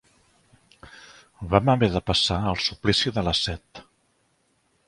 [1.51, 3.85] Vam haver de passar el suplici de la set.